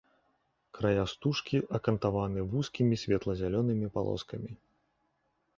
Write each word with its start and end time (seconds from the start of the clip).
Края 0.77 1.03
стужкі 1.11 1.57
акантаваны 1.79 2.45
вузкімі 2.53 2.95
светла-зялёнымі 3.05 3.87
палоскамі. 3.99 4.51